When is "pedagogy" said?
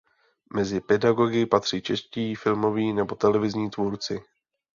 0.81-1.45